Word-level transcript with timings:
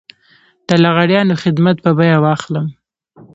د 0.67 0.69
لغړیانو 0.83 1.39
خدمات 1.43 1.77
په 1.85 1.91
بيه 1.97 2.17
واخلم. 2.23 2.67